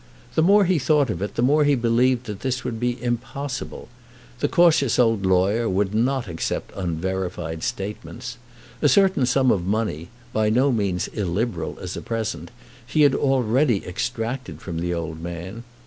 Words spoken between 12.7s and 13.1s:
he